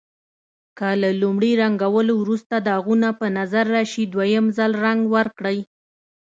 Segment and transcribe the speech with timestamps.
[0.77, 5.59] که له لومړي رنګولو وروسته داغونه په نظر راشي دویم ځل رنګ ورکړئ.